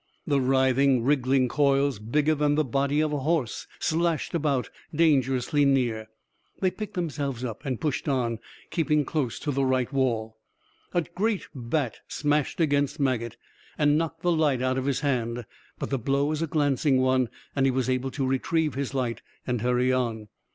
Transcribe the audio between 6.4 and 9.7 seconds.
They picked themselves up, and pushed on, keeping close to the